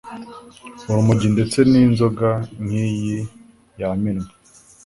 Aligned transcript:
urumogi 0.89 1.27
ndetse 1.35 1.59
n’inzoga 1.71 2.29
nk’iyi 2.63 3.19
yamenwe 3.79 4.29